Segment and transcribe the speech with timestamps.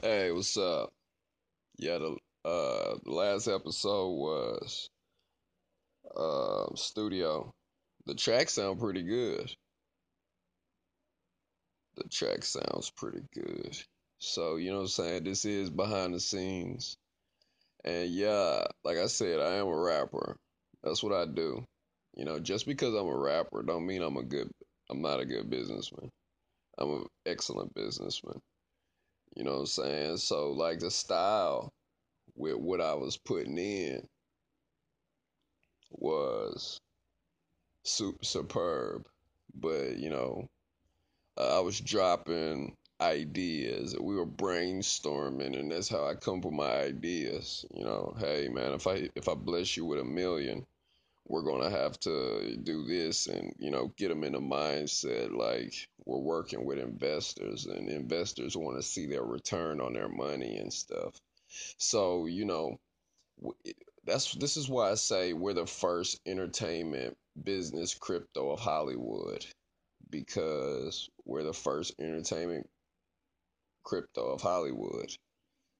[0.00, 0.90] Hey, what's up?
[1.76, 4.88] Yeah, the uh the last episode was
[6.16, 7.52] uh studio.
[8.06, 9.52] The track sound pretty good.
[11.96, 13.76] The track sounds pretty good.
[14.20, 15.24] So, you know what I'm saying?
[15.24, 16.96] This is behind the scenes.
[17.84, 20.36] And yeah, like I said, I am a rapper.
[20.84, 21.64] That's what I do.
[22.16, 24.48] You know, just because I'm a rapper don't mean I'm a good
[24.90, 26.10] I'm not a good businessman.
[26.78, 28.40] I'm an excellent businessman.
[29.38, 30.16] You know what I'm saying?
[30.16, 31.72] So like the style
[32.34, 34.04] with what I was putting in
[35.92, 36.80] was
[37.84, 39.06] super superb.
[39.54, 40.48] But, you know,
[41.38, 43.94] I was dropping ideas.
[44.00, 47.64] We were brainstorming and that's how I come up with my ideas.
[47.72, 50.66] You know, hey man, if I if I bless you with a million,
[51.28, 55.36] we're going to have to do this and, you know, get them in a mindset
[55.36, 55.74] like
[56.06, 60.72] we're working with investors and investors want to see their return on their money and
[60.72, 61.14] stuff.
[61.76, 62.78] So, you know,
[64.04, 69.44] that's this is why I say we're the first entertainment business crypto of Hollywood
[70.10, 72.68] because we're the first entertainment
[73.84, 75.10] crypto of Hollywood.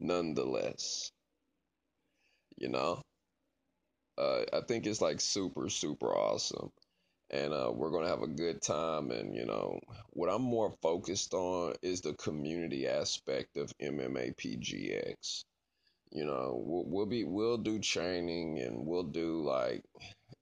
[0.00, 1.12] Nonetheless,
[2.56, 3.02] you know,
[4.18, 6.70] uh, I think it's like super super awesome,
[7.30, 9.10] and uh, we're gonna have a good time.
[9.10, 15.44] And you know, what I'm more focused on is the community aspect of MMA PGX
[16.14, 19.82] you know we'll, we'll be we'll do training and we'll do like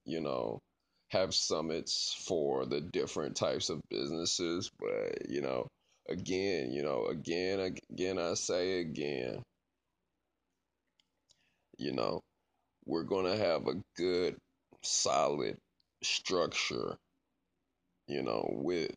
[0.05, 0.59] you know
[1.09, 5.67] have summits for the different types of businesses but you know
[6.09, 9.41] again you know again again i say again
[11.77, 12.21] you know
[12.85, 14.35] we're going to have a good
[14.81, 15.57] solid
[16.01, 16.97] structure
[18.07, 18.91] you know with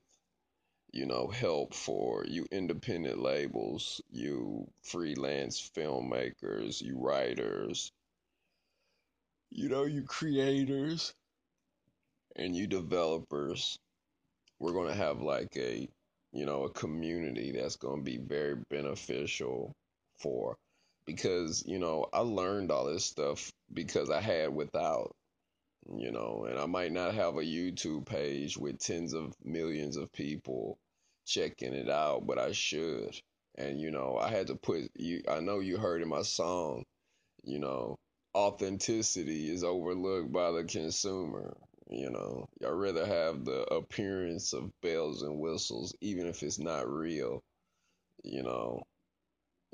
[0.96, 7.92] you know, help for you independent labels, you freelance filmmakers, you writers,
[9.50, 11.12] you know, you creators,
[12.36, 13.78] and you developers.
[14.58, 15.86] We're going to have like a,
[16.32, 19.74] you know, a community that's going to be very beneficial
[20.18, 20.56] for
[21.06, 25.14] because, you know, I learned all this stuff because I had without,
[25.96, 30.12] you know, and I might not have a YouTube page with tens of millions of
[30.12, 30.78] people
[31.26, 33.18] checking it out, but I should.
[33.56, 35.22] And you know, I had to put you.
[35.28, 36.84] I know you heard in my song.
[37.44, 37.96] You know,
[38.34, 41.56] authenticity is overlooked by the consumer.
[41.88, 46.88] You know, I'd rather have the appearance of bells and whistles, even if it's not
[46.90, 47.40] real.
[48.24, 48.82] You know,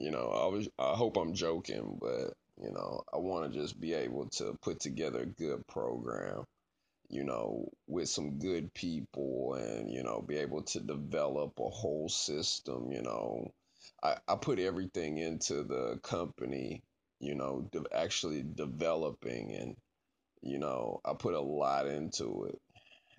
[0.02, 0.28] you know.
[0.28, 0.68] I was.
[0.78, 4.80] I hope I'm joking, but you know, I want to just be able to put
[4.80, 6.44] together a good program
[7.10, 12.08] you know, with some good people and, you know, be able to develop a whole
[12.08, 13.52] system, you know.
[14.02, 16.82] I, I put everything into the company,
[17.20, 19.76] you know, de- actually developing and,
[20.42, 22.60] you know, I put a lot into it.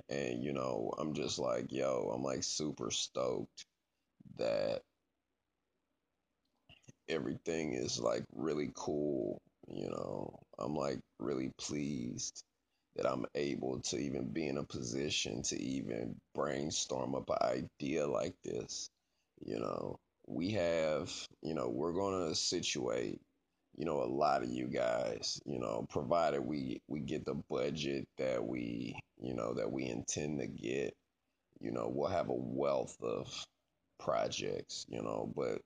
[0.09, 3.65] And, you know, I'm just like, yo, I'm like super stoked
[4.37, 4.81] that
[7.09, 10.39] everything is like really cool, you know.
[10.59, 12.43] I'm like really pleased
[12.95, 18.07] that I'm able to even be in a position to even brainstorm up an idea
[18.07, 18.89] like this.
[19.45, 23.19] You know, we have, you know, we're going to situate,
[23.77, 28.07] you know, a lot of you guys, you know, provided we we get the budget
[28.17, 30.93] that we, you know, that we intend to get,
[31.59, 33.45] you know, we'll have a wealth of
[33.99, 35.61] projects, you know, but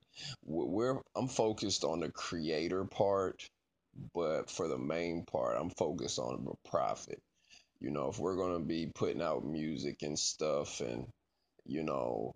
[0.46, 3.48] we're I'm focused on the creator part,
[4.14, 7.22] but for the main part, I'm focused on the profit.
[7.80, 11.08] You know, if we're going to be putting out music and stuff and,
[11.66, 12.34] you know,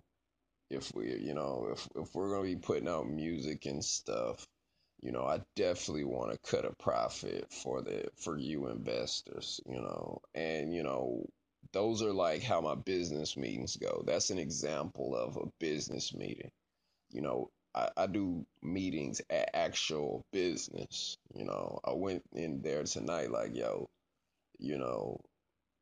[0.70, 4.46] if we, you know, if, if we're going to be putting out music and stuff,
[5.02, 9.82] you know, I definitely want to cut a profit for the, for you investors, you
[9.82, 11.26] know, and, you know,
[11.74, 14.04] those are like how my business meetings go.
[14.06, 16.52] That's an example of a business meeting.
[17.12, 21.18] You know, I, I do meetings at actual business.
[21.34, 23.90] You know, I went in there tonight like, yo,
[24.60, 25.22] you know,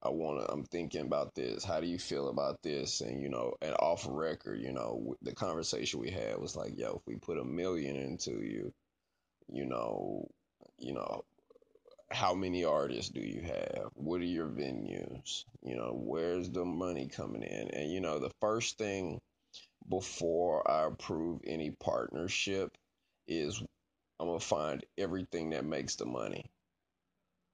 [0.01, 1.63] I want to, I'm thinking about this.
[1.63, 3.01] How do you feel about this?
[3.01, 6.97] And, you know, and off record, you know, the conversation we had was like, yo,
[6.97, 8.71] if we put a million into you,
[9.51, 10.27] you know,
[10.77, 11.23] you know,
[12.11, 13.89] how many artists do you have?
[13.95, 15.45] What are your venues?
[15.61, 17.69] You know, where's the money coming in?
[17.69, 19.19] And, you know, the first thing
[19.89, 22.77] before I approve any partnership
[23.27, 23.61] is
[24.19, 26.45] I'm to find everything that makes the money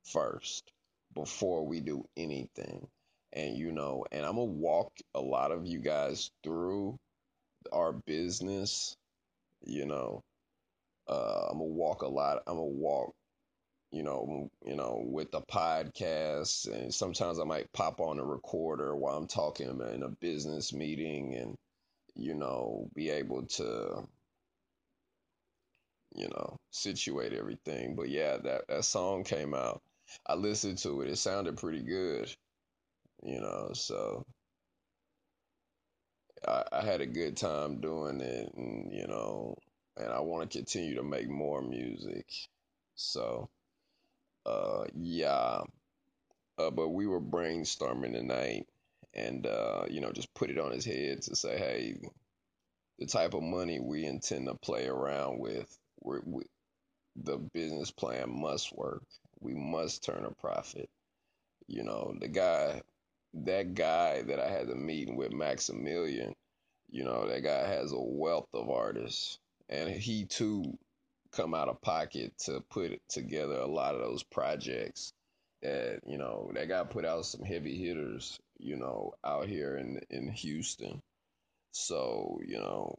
[0.06, 0.72] first
[1.14, 2.88] before we do anything.
[3.34, 6.98] And you know, and I'm gonna walk a lot of you guys through
[7.74, 8.96] our business,
[9.66, 10.22] you know,
[11.08, 12.38] Uh, I'm gonna walk a lot.
[12.48, 13.14] I'm gonna walk,
[13.96, 18.94] you know, you know, with the podcast, and sometimes I might pop on a recorder
[18.96, 21.56] while I'm talking in a business meeting, and
[22.16, 24.06] you know, be able to,
[26.16, 27.96] you know, situate everything.
[27.96, 29.82] But yeah, that that song came out.
[30.28, 31.10] I listened to it.
[31.10, 32.30] It sounded pretty good,
[33.24, 33.72] you know.
[33.74, 34.26] So
[36.48, 39.56] I, I had a good time doing it, and you know,
[39.98, 42.28] and I want to continue to make more music.
[42.96, 43.50] So,
[44.46, 45.62] uh, yeah.
[46.58, 48.68] Uh, but we were brainstorming tonight,
[49.14, 51.98] and uh, you know, just put it on his head to say, hey,
[53.00, 56.44] the type of money we intend to play around with, we we,
[57.18, 59.04] the business plan must work.
[59.40, 60.90] We must turn a profit.
[61.68, 62.82] You know, the guy,
[63.34, 66.36] that guy that I had the meeting with, Maximilian
[66.92, 69.40] You know, that guy has a wealth of artists,
[69.70, 70.78] and he too
[71.36, 75.14] come out of pocket to put together a lot of those projects.
[75.62, 78.40] That you know, that got put out some heavy hitters.
[78.58, 81.02] You know, out here in in Houston.
[81.72, 82.96] So you know,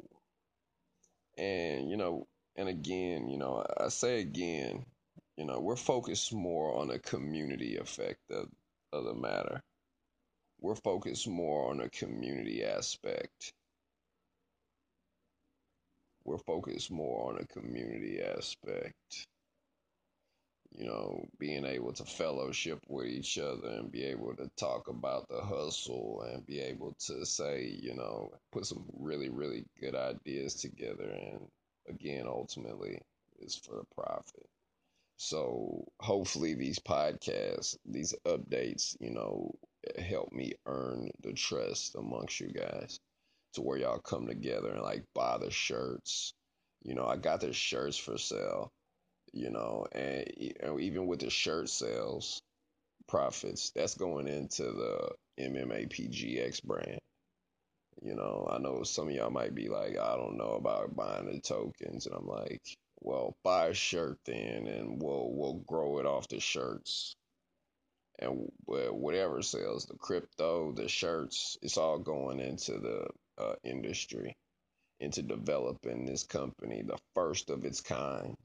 [1.39, 4.85] and you know, and again, you know, I say again,
[5.37, 8.49] you know, we're focused more on the community effect of
[8.93, 9.63] of the matter.
[10.61, 13.53] We're focused more on the community aspect
[16.27, 19.27] we're focused more on a community aspect.
[20.77, 25.27] You know, being able to fellowship with each other and be able to talk about
[25.29, 30.55] the hustle and be able to say, you know, put some really, really good ideas
[30.55, 31.09] together.
[31.09, 31.47] And
[31.89, 33.01] again, ultimately,
[33.41, 34.47] is for the profit.
[35.17, 39.55] So hopefully, these podcasts, these updates, you know,
[39.99, 43.01] help me earn the trust amongst you guys
[43.57, 46.33] to where y'all come together and like buy the shirts.
[46.85, 48.71] You know, I got the shirts for sale.
[49.33, 50.25] You know, and,
[50.61, 52.41] and even with the shirt sales
[53.07, 57.01] profits, that's going into the MMA PGX brand.
[58.03, 61.27] You know, I know some of y'all might be like, I don't know about buying
[61.27, 62.63] the tokens, and I'm like,
[63.01, 67.17] well, buy a shirt then, and we'll we'll grow it off the shirts
[68.19, 74.37] and whatever sells the crypto, the shirts, it's all going into the uh, industry,
[75.01, 78.37] into developing this company, the first of its kind.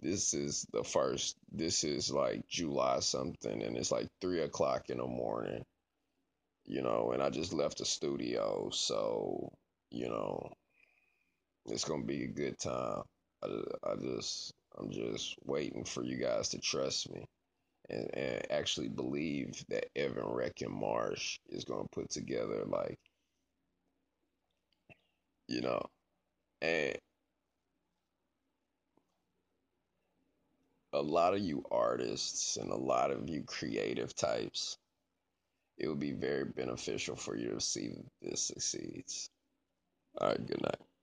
[0.00, 1.36] This is the first.
[1.52, 5.64] This is like July something, and it's like three o'clock in the morning,
[6.66, 7.12] you know.
[7.12, 9.52] And I just left the studio, so
[9.90, 10.50] you know,
[11.66, 13.02] it's gonna be a good time.
[13.42, 13.48] I,
[13.84, 17.24] I just, I'm just waiting for you guys to trust me
[17.90, 22.98] and, and actually believe that Evan Reck Marsh is going to put together like
[25.48, 25.82] you know
[26.62, 26.96] and
[30.92, 34.78] a lot of you artists and a lot of you creative types
[35.78, 37.90] it would be very beneficial for you to see
[38.22, 39.30] this succeeds.
[40.20, 40.93] All right good night